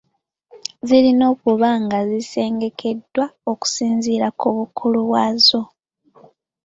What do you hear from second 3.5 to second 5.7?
okusinziira ku bukulu bwazo.